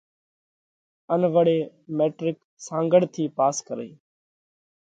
[1.13, 1.57] ان وۯي
[1.97, 3.91] ميٽرڪ سانگھڙ ٿِي پاس ڪرئِي۔